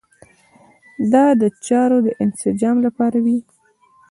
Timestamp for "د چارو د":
1.41-2.07